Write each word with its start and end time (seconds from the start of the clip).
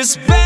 It's 0.00 0.16
bed. 0.16 0.39